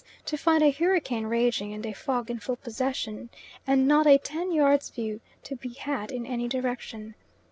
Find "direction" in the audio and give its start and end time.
6.47-7.13